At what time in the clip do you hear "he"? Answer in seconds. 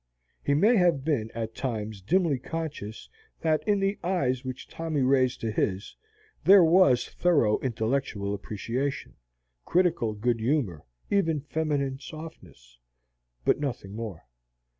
0.43-0.55